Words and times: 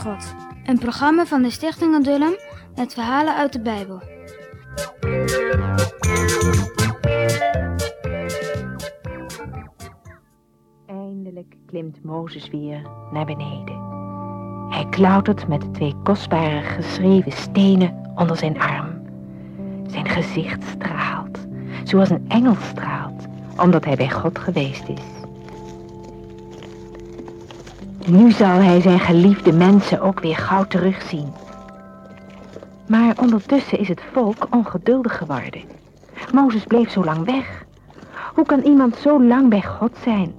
God. 0.00 0.34
Een 0.64 0.78
programma 0.78 1.26
van 1.26 1.42
de 1.42 1.50
Stichting 1.50 1.94
Adullam 1.94 2.34
met 2.76 2.94
verhalen 2.94 3.36
uit 3.36 3.52
de 3.52 3.60
Bijbel. 3.60 4.02
Eindelijk 10.86 11.54
klimt 11.66 12.04
Mozes 12.04 12.48
weer 12.48 12.82
naar 13.12 13.24
beneden. 13.26 13.88
Hij 14.70 14.86
klautert 14.90 15.48
met 15.48 15.60
de 15.60 15.70
twee 15.70 15.94
kostbare 16.02 16.60
geschreven 16.60 17.32
stenen 17.32 18.12
onder 18.14 18.36
zijn 18.36 18.60
arm. 18.60 19.02
Zijn 19.86 20.08
gezicht 20.08 20.62
straalt, 20.62 21.38
zoals 21.84 22.10
een 22.10 22.24
engel 22.28 22.54
straalt, 22.54 23.24
omdat 23.56 23.84
hij 23.84 23.96
bij 23.96 24.10
God 24.10 24.38
geweest 24.38 24.88
is. 24.88 25.19
Nu 28.06 28.30
zal 28.30 28.60
hij 28.60 28.80
zijn 28.80 28.98
geliefde 28.98 29.52
mensen 29.52 30.00
ook 30.00 30.20
weer 30.20 30.36
gauw 30.36 30.64
terugzien. 30.64 31.32
Maar 32.88 33.14
ondertussen 33.20 33.78
is 33.78 33.88
het 33.88 34.02
volk 34.12 34.46
ongeduldig 34.50 35.18
geworden. 35.18 35.60
Mozes 36.32 36.64
bleef 36.64 36.90
zo 36.90 37.04
lang 37.04 37.24
weg. 37.24 37.64
Hoe 38.34 38.44
kan 38.44 38.60
iemand 38.60 38.96
zo 38.96 39.22
lang 39.22 39.48
bij 39.48 39.62
God 39.62 39.90
zijn? 40.02 40.32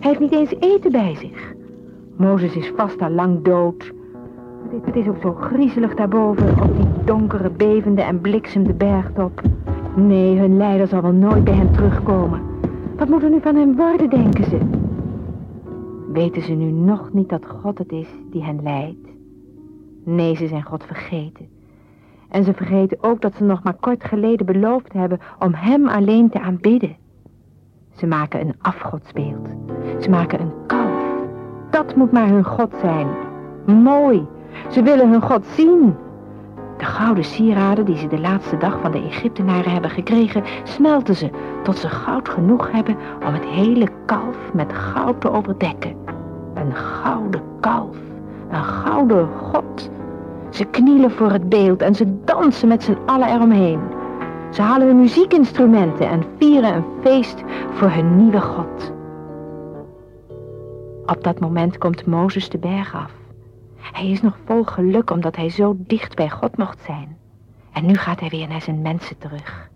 Hij 0.00 0.10
heeft 0.10 0.20
niet 0.20 0.32
eens 0.32 0.54
eten 0.60 0.92
bij 0.92 1.16
zich. 1.20 1.52
Mozes 2.16 2.54
is 2.54 2.72
vast 2.76 3.02
al 3.02 3.10
lang 3.10 3.44
dood. 3.44 3.92
Het 4.84 4.96
is 4.96 5.06
ook 5.06 5.20
zo 5.22 5.34
griezelig 5.34 5.94
daarboven, 5.94 6.62
op 6.62 6.76
die 6.76 7.04
donkere, 7.04 7.50
bevende 7.50 8.02
en 8.02 8.20
bliksemde 8.20 8.72
bergtop. 8.72 9.42
Nee, 9.94 10.38
hun 10.38 10.56
leider 10.56 10.86
zal 10.86 11.02
wel 11.02 11.12
nooit 11.12 11.44
bij 11.44 11.54
hen 11.54 11.72
terugkomen. 11.72 12.40
Wat 12.96 13.08
moet 13.08 13.22
er 13.22 13.30
nu 13.30 13.40
van 13.42 13.56
hem 13.56 13.76
worden, 13.76 14.10
denken 14.10 14.44
ze? 14.44 14.58
Weten 16.12 16.42
ze 16.42 16.52
nu 16.52 16.70
nog 16.70 17.12
niet 17.12 17.28
dat 17.28 17.46
God 17.46 17.78
het 17.78 17.92
is 17.92 18.08
die 18.30 18.44
hen 18.44 18.62
leidt? 18.62 19.08
Nee, 20.04 20.36
ze 20.36 20.46
zijn 20.46 20.62
God 20.62 20.84
vergeten. 20.84 21.48
En 22.28 22.44
ze 22.44 22.52
vergeten 22.52 22.98
ook 23.00 23.20
dat 23.20 23.34
ze 23.34 23.44
nog 23.44 23.62
maar 23.62 23.76
kort 23.80 24.04
geleden 24.04 24.46
beloofd 24.46 24.92
hebben 24.92 25.18
om 25.38 25.54
hem 25.54 25.88
alleen 25.88 26.30
te 26.30 26.40
aanbidden. 26.40 26.96
Ze 27.92 28.06
maken 28.06 28.40
een 28.40 28.54
afgodsbeeld. 28.60 29.48
Ze 30.00 30.10
maken 30.10 30.40
een 30.40 30.52
kalf. 30.66 31.04
Dat 31.70 31.96
moet 31.96 32.12
maar 32.12 32.28
hun 32.28 32.44
God 32.44 32.74
zijn. 32.80 33.08
Mooi. 33.66 34.26
Ze 34.70 34.82
willen 34.82 35.10
hun 35.10 35.22
God 35.22 35.46
zien. 35.46 35.94
De 36.76 36.84
gouden 36.84 37.24
sieraden 37.24 37.84
die 37.84 37.96
ze 37.96 38.06
de 38.06 38.20
laatste 38.20 38.56
dag 38.56 38.80
van 38.80 38.92
de 38.92 39.02
Egyptenaren 39.02 39.72
hebben 39.72 39.90
gekregen, 39.90 40.44
smelten 40.64 41.16
ze 41.16 41.30
tot 41.62 41.76
ze 41.76 41.88
goud 41.88 42.28
genoeg 42.28 42.70
hebben 42.70 42.96
om 43.26 43.32
het 43.32 43.44
hele 43.44 43.88
kalf 44.06 44.52
met 44.52 44.72
goud 44.72 45.20
te 45.20 45.30
overdekken. 45.30 46.01
Een 46.62 46.74
gouden 46.74 47.42
kalf, 47.60 47.96
een 48.50 48.64
gouden 48.64 49.28
God. 49.28 49.90
Ze 50.50 50.64
knielen 50.64 51.10
voor 51.10 51.30
het 51.30 51.48
beeld 51.48 51.82
en 51.82 51.94
ze 51.94 52.24
dansen 52.24 52.68
met 52.68 52.82
z'n 52.82 52.98
allen 53.06 53.28
eromheen. 53.28 53.80
Ze 54.50 54.62
halen 54.62 54.86
hun 54.86 55.00
muziekinstrumenten 55.00 56.08
en 56.08 56.24
vieren 56.38 56.74
een 56.74 56.84
feest 57.02 57.42
voor 57.72 57.90
hun 57.90 58.16
nieuwe 58.16 58.40
God. 58.40 58.92
Op 61.06 61.24
dat 61.24 61.40
moment 61.40 61.78
komt 61.78 62.06
Mozes 62.06 62.48
de 62.48 62.58
berg 62.58 62.94
af. 62.94 63.12
Hij 63.76 64.10
is 64.10 64.22
nog 64.22 64.38
vol 64.44 64.64
geluk 64.64 65.10
omdat 65.10 65.36
hij 65.36 65.48
zo 65.48 65.76
dicht 65.78 66.14
bij 66.14 66.30
God 66.30 66.56
mocht 66.56 66.82
zijn. 66.84 67.16
En 67.72 67.86
nu 67.86 67.94
gaat 67.94 68.20
hij 68.20 68.28
weer 68.28 68.48
naar 68.48 68.62
zijn 68.62 68.82
mensen 68.82 69.18
terug. 69.18 69.70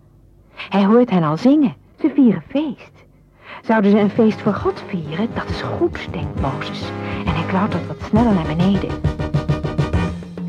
Hij 0.53 0.85
hoort 0.85 1.09
hen 1.09 1.23
al 1.23 1.37
zingen. 1.37 1.75
Ze 1.99 2.11
vieren 2.15 2.43
feest. 2.47 3.06
Zouden 3.67 3.91
ze 3.91 3.99
een 3.99 4.09
feest 4.09 4.41
voor 4.41 4.53
God 4.53 4.83
vieren? 4.87 5.33
Dat 5.33 5.49
is 5.49 5.61
goed, 5.61 6.13
denkt 6.13 6.41
Mozes. 6.41 6.89
En 7.25 7.35
hij 7.35 7.45
klautert 7.45 7.87
wat 7.87 8.01
sneller 8.01 8.33
naar 8.33 8.55
beneden. 8.55 8.89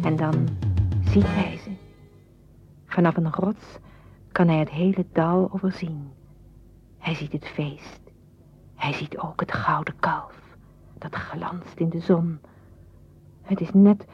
En 0.03 0.17
dan 0.17 0.49
ziet 1.05 1.27
hij 1.27 1.59
ze. 1.65 1.71
Vanaf 2.87 3.17
een 3.17 3.33
rots 3.33 3.79
kan 4.33 4.49
hij 4.49 4.59
het 4.59 4.71
hele 4.71 5.07
dal 5.13 5.51
overzien. 5.53 6.11
Hij 6.99 7.15
ziet 7.15 7.33
het 7.33 7.49
feest. 7.49 8.01
Hij 8.75 8.93
ziet 8.93 9.19
ook 9.19 9.41
het 9.41 9.53
gouden 9.53 9.95
kalf, 10.01 10.35
dat 10.99 11.15
glanst 11.15 11.77
in 11.77 11.89
de 11.89 12.01
zon. 12.01 12.39
Het 13.43 13.61
is 13.61 13.71
net 13.73 14.07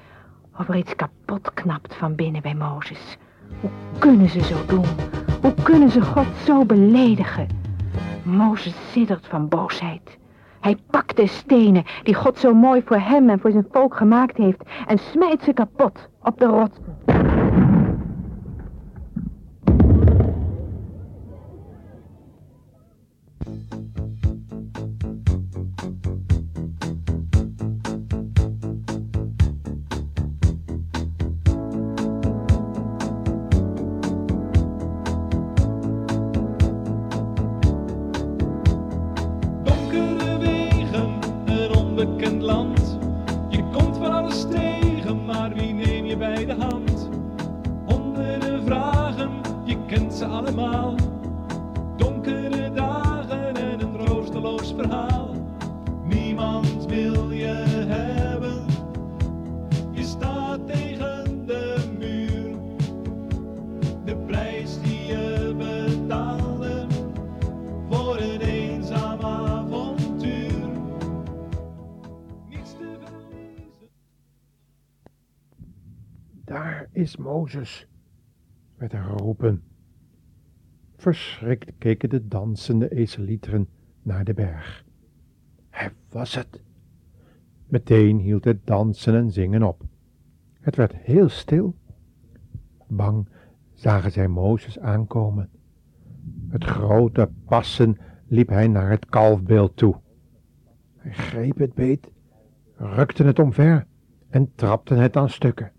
of 0.59 0.69
er 0.69 0.77
iets 0.77 0.95
kapot 0.95 1.53
knapt 1.55 1.95
van 1.95 2.15
binnen 2.15 2.43
bij 2.43 2.55
Mozes. 2.55 3.17
Hoe 3.61 3.71
kunnen 3.99 4.29
ze 4.29 4.41
zo 4.41 4.67
doen? 4.67 4.87
Hoe 5.41 5.55
kunnen 5.63 5.91
ze 5.91 6.03
God 6.03 6.27
zo 6.45 6.65
beledigen? 6.65 7.64
Mozes 8.23 8.75
siddert 8.93 9.27
van 9.27 9.49
boosheid. 9.49 10.19
Hij 10.61 10.77
pakt 10.91 11.17
de 11.17 11.27
stenen 11.27 11.85
die 12.03 12.15
God 12.15 12.39
zo 12.39 12.55
mooi 12.55 12.83
voor 12.85 12.99
hem 12.99 13.31
en 13.31 13.41
voor 13.41 13.51
zijn 13.51 13.67
volk 13.71 13.97
gemaakt 13.97 14.37
heeft 14.37 14.63
en 14.87 14.99
smijt 14.99 15.43
ze 15.43 15.53
kapot 15.53 16.09
op 16.23 16.39
de 16.39 16.47
rotsen. 16.47 17.44
Kent 49.95 50.15
ze 50.15 50.25
allemaal. 50.25 50.95
Donkere 51.97 52.73
dagen 52.73 53.57
en 53.57 53.81
een 53.81 54.07
roosteloos 54.07 54.73
verhaal. 54.73 55.35
Niemand 56.05 56.87
wil 56.87 57.31
je 57.31 57.55
hebben. 57.89 58.65
Je 59.93 60.03
staat 60.03 60.67
tegen 60.67 61.47
de 61.47 61.95
muur. 61.99 62.57
De 64.05 64.17
prijs 64.17 64.81
die 64.81 65.07
je 65.07 65.55
betaalde 65.57 66.87
voor 67.91 68.19
een 68.19 68.41
eenzaam 68.41 69.21
avontuur. 69.21 70.69
Niets 72.49 72.73
te. 72.73 72.97
Daar 76.45 76.89
is 76.93 77.17
Mozes, 77.17 77.87
werd 78.77 78.93
er 78.93 79.03
geroepen. 79.03 79.74
Verschrikt 81.05 81.73
keken 81.79 82.09
de 82.09 82.29
dansende 82.29 82.89
ezelieteren 82.89 83.69
naar 84.03 84.25
de 84.25 84.35
berg. 84.35 84.85
Hij 85.71 85.91
was 86.09 86.35
het. 86.35 86.61
Meteen 87.67 88.19
hield 88.19 88.45
het 88.45 88.67
dansen 88.67 89.15
en 89.15 89.31
zingen 89.31 89.63
op. 89.63 89.83
Het 90.61 90.77
werd 90.77 90.95
heel 90.97 91.29
stil. 91.29 91.75
Bang 92.87 93.29
zagen 93.73 94.13
zij 94.13 94.29
Mozes 94.29 94.79
aankomen. 94.79 95.51
Met 96.49 96.65
grote 96.65 97.31
passen 97.45 97.97
liep 98.27 98.49
hij 98.49 98.69
naar 98.69 98.91
het 98.91 99.07
kalfbeeld 99.07 99.77
toe. 99.77 100.01
Hij 100.97 101.13
greep 101.13 101.59
het 101.59 101.75
beet, 101.75 102.11
rukte 102.77 103.25
het 103.25 103.39
omver 103.39 103.87
en 104.29 104.53
trapte 104.55 104.95
het 104.95 105.17
aan 105.17 105.31
stukken. 105.31 105.73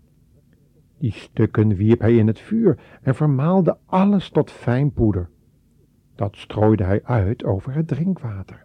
Die 0.98 1.12
stukken 1.12 1.74
wierp 1.74 2.00
hij 2.00 2.16
in 2.16 2.26
het 2.26 2.40
vuur 2.40 2.78
en 3.02 3.14
vermaalde 3.14 3.78
alles 3.86 4.30
tot 4.30 4.50
fijn 4.50 4.92
poeder. 4.92 5.28
Dat 6.14 6.36
strooide 6.36 6.84
hij 6.84 7.04
uit 7.04 7.44
over 7.44 7.74
het 7.74 7.88
drinkwater. 7.88 8.64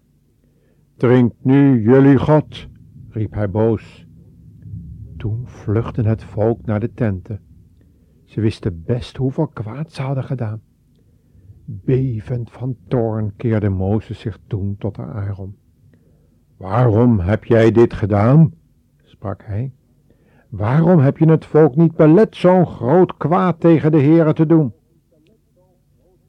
Drink 0.97 1.33
nu 1.41 1.81
jullie 1.81 2.17
God, 2.17 2.67
riep 3.09 3.33
hij 3.33 3.49
boos. 3.49 4.05
Toen 5.17 5.47
vluchtte 5.47 6.01
het 6.01 6.23
volk 6.23 6.65
naar 6.65 6.79
de 6.79 6.93
tenten. 6.93 7.39
Ze 8.25 8.41
wisten 8.41 8.83
best 8.83 9.17
hoeveel 9.17 9.47
kwaad 9.47 9.91
ze 9.91 10.01
hadden 10.01 10.23
gedaan. 10.23 10.61
Bevend 11.65 12.51
van 12.51 12.75
toorn 12.87 13.35
keerde 13.35 13.69
Mozes 13.69 14.19
zich 14.19 14.39
toen 14.47 14.75
tot 14.77 14.97
Aaron. 14.97 15.55
Waarom 16.57 17.19
heb 17.19 17.43
jij 17.43 17.71
dit 17.71 17.93
gedaan? 17.93 18.53
sprak 19.03 19.43
hij. 19.45 19.73
Waarom 20.51 20.99
heb 20.99 21.17
je 21.17 21.29
het 21.29 21.45
volk 21.45 21.75
niet 21.75 21.95
belet 21.95 22.35
zo'n 22.35 22.65
groot 22.65 23.17
kwaad 23.17 23.59
tegen 23.59 23.91
de 23.91 24.01
Heere 24.01 24.33
te 24.33 24.45
doen? 24.45 24.73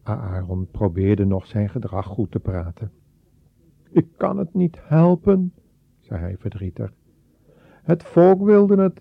Aaron 0.03 0.69
probeerde 0.71 1.25
nog 1.25 1.47
zijn 1.47 1.69
gedrag 1.69 2.07
goed 2.07 2.31
te 2.31 2.39
praten. 2.39 2.91
Ik 3.91 4.07
kan 4.17 4.39
het 4.39 4.55
niet 4.55 4.79
helpen, 4.83 5.53
zei 6.01 6.21
hij 6.21 6.37
verdrietig. 6.39 6.93
Het 7.83 8.03
volk 8.03 8.45
wilde 8.45 8.83
het 8.83 9.01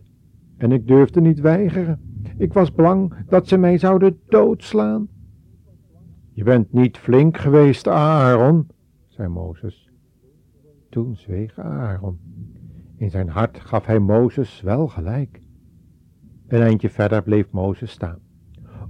en 0.57 0.71
ik 0.71 0.87
durfde 0.87 1.21
niet 1.21 1.39
weigeren. 1.39 1.99
Ik 2.37 2.53
was 2.53 2.73
bang 2.73 3.13
dat 3.27 3.47
ze 3.47 3.57
mij 3.57 3.77
zouden 3.77 4.19
doodslaan. 4.27 5.07
Je 6.31 6.43
bent 6.43 6.73
niet 6.73 6.97
flink 6.97 7.37
geweest, 7.37 7.87
Aaron, 7.87 8.67
zei 9.07 9.27
Mozes. 9.27 9.89
Toen 10.89 11.15
zweeg 11.15 11.59
Aaron. 11.59 12.19
In 13.01 13.09
zijn 13.09 13.29
hart 13.29 13.59
gaf 13.59 13.85
hij 13.85 13.99
Mozes 13.99 14.61
wel 14.61 14.87
gelijk. 14.87 15.41
Een 16.47 16.61
eindje 16.61 16.89
verder 16.89 17.23
bleef 17.23 17.51
Mozes 17.51 17.91
staan. 17.91 18.19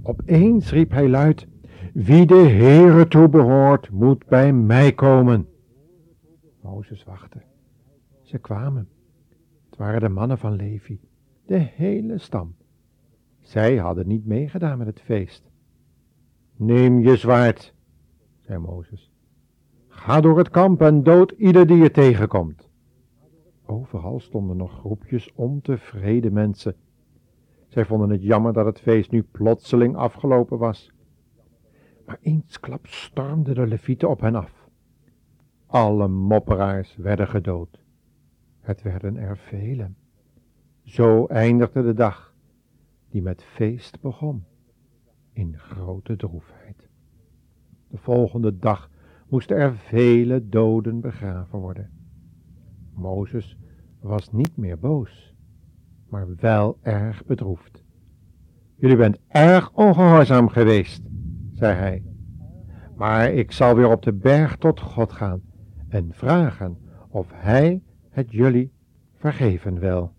Opeens 0.02 0.70
riep 0.70 0.90
hij 0.90 1.08
luid, 1.08 1.46
wie 1.92 2.26
de 2.26 2.34
Heere 2.34 3.08
toebehoort, 3.08 3.90
moet 3.90 4.26
bij 4.26 4.52
mij 4.52 4.92
komen. 4.92 5.48
Mozes 6.60 7.04
wachtte. 7.04 7.42
Ze 8.22 8.38
kwamen. 8.38 8.88
Het 9.70 9.78
waren 9.78 10.00
de 10.00 10.08
mannen 10.08 10.38
van 10.38 10.56
Levi, 10.56 11.00
de 11.46 11.58
hele 11.58 12.18
stam. 12.18 12.54
Zij 13.40 13.76
hadden 13.76 14.06
niet 14.06 14.26
meegedaan 14.26 14.78
met 14.78 14.86
het 14.86 15.00
feest. 15.00 15.50
Neem 16.56 16.98
je 16.98 17.16
zwaard, 17.16 17.74
zei 18.40 18.58
Mozes. 18.58 19.12
Ga 19.88 20.20
door 20.20 20.38
het 20.38 20.50
kamp 20.50 20.80
en 20.82 21.02
dood 21.02 21.30
ieder 21.30 21.66
die 21.66 21.76
je 21.76 21.90
tegenkomt. 21.90 22.70
Overal 23.72 24.20
stonden 24.20 24.56
nog 24.56 24.72
groepjes 24.72 25.32
ontevreden 25.34 26.32
mensen. 26.32 26.74
Zij 27.68 27.84
vonden 27.84 28.10
het 28.10 28.22
jammer 28.22 28.52
dat 28.52 28.66
het 28.66 28.80
feest 28.80 29.10
nu 29.10 29.22
plotseling 29.22 29.96
afgelopen 29.96 30.58
was. 30.58 30.92
Maar 32.06 32.18
eensklaps 32.20 33.02
stormden 33.02 33.54
de 33.54 33.66
levieten 33.66 34.08
op 34.08 34.20
hen 34.20 34.34
af. 34.34 34.68
Alle 35.66 36.08
mopperaars 36.08 36.96
werden 36.96 37.28
gedood. 37.28 37.82
Het 38.60 38.82
werden 38.82 39.16
er 39.16 39.36
velen. 39.36 39.96
Zo 40.82 41.26
eindigde 41.26 41.82
de 41.82 41.94
dag, 41.94 42.34
die 43.08 43.22
met 43.22 43.42
feest 43.42 44.00
begon, 44.00 44.44
in 45.32 45.58
grote 45.58 46.16
droefheid. 46.16 46.88
De 47.88 47.98
volgende 47.98 48.58
dag 48.58 48.90
moesten 49.28 49.56
er 49.56 49.76
vele 49.76 50.48
doden 50.48 51.00
begraven 51.00 51.58
worden. 51.58 51.90
Mozes 52.94 53.56
was 54.02 54.32
niet 54.32 54.56
meer 54.56 54.78
boos, 54.78 55.34
maar 56.08 56.26
wel 56.40 56.78
erg 56.82 57.24
bedroefd. 57.24 57.82
Jullie 58.76 58.96
bent 58.96 59.18
erg 59.28 59.72
ongehoorzaam 59.72 60.48
geweest, 60.48 61.02
zei 61.52 61.74
hij. 61.74 62.02
Maar 62.96 63.32
ik 63.32 63.52
zal 63.52 63.74
weer 63.74 63.90
op 63.90 64.02
de 64.02 64.12
berg 64.12 64.56
tot 64.56 64.80
God 64.80 65.12
gaan 65.12 65.40
en 65.88 66.12
vragen 66.12 66.78
of 67.08 67.26
Hij 67.32 67.82
het 68.10 68.30
jullie 68.30 68.72
vergeven 69.16 69.78
wil. 69.78 70.12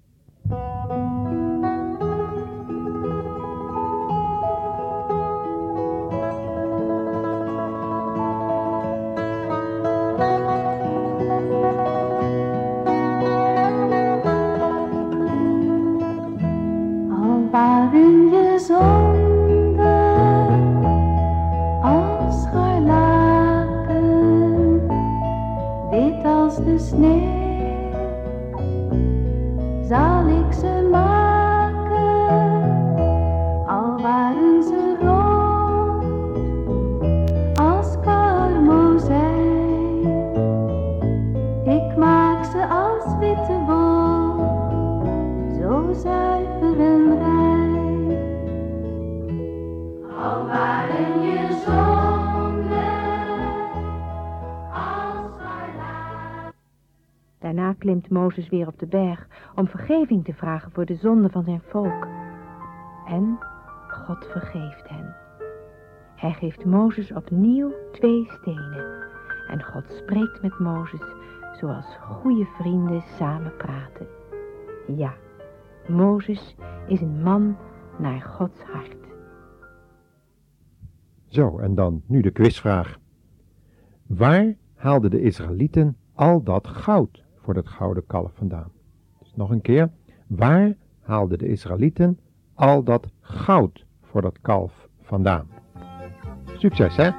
Waren 17.53 18.29
je 18.31 18.59
zonde 18.67 19.95
als 21.81 22.41
scharlaken, 22.41 24.01
wit 25.89 26.25
als 26.25 26.55
de 26.55 26.79
sneeuw, 26.79 27.32
Daarna 57.53 57.73
klimt 57.73 58.09
Mozes 58.09 58.49
weer 58.49 58.67
op 58.67 58.79
de 58.79 58.85
berg 58.85 59.27
om 59.55 59.67
vergeving 59.67 60.25
te 60.25 60.33
vragen 60.33 60.71
voor 60.71 60.85
de 60.85 60.95
zonde 60.95 61.29
van 61.29 61.43
zijn 61.43 61.61
volk. 61.61 62.07
En 63.07 63.37
God 63.87 64.25
vergeeft 64.25 64.89
hen. 64.89 65.15
Hij 66.15 66.33
geeft 66.33 66.65
Mozes 66.65 67.11
opnieuw 67.11 67.71
twee 67.91 68.25
stenen. 68.25 69.03
En 69.47 69.63
God 69.63 69.83
spreekt 69.89 70.41
met 70.41 70.59
Mozes 70.59 71.15
zoals 71.59 71.97
goede 71.99 72.45
vrienden 72.45 73.01
samen 73.17 73.55
praten. 73.57 74.07
Ja, 74.95 75.13
Mozes 75.87 76.55
is 76.87 77.01
een 77.01 77.21
man 77.23 77.57
naar 77.97 78.21
Gods 78.21 78.61
hart. 78.61 79.07
Zo, 81.27 81.59
en 81.59 81.75
dan 81.75 82.01
nu 82.07 82.21
de 82.21 82.31
quizvraag. 82.31 82.99
Waar 84.07 84.55
haalden 84.75 85.11
de 85.11 85.21
Israëlieten 85.21 85.97
al 86.13 86.43
dat 86.43 86.67
goud 86.67 87.23
voor 87.43 87.53
dat 87.53 87.67
gouden 87.67 88.05
kalf 88.05 88.31
vandaan. 88.33 88.71
Dus 89.19 89.33
nog 89.35 89.49
een 89.49 89.61
keer. 89.61 89.89
Waar 90.27 90.75
haalden 91.01 91.37
de 91.37 91.47
Israëlieten 91.47 92.19
al 92.53 92.83
dat 92.83 93.07
goud 93.21 93.85
voor 94.01 94.21
dat 94.21 94.37
kalf 94.41 94.87
vandaan? 95.01 95.47
Succes 96.57 96.95
hè! 96.95 97.09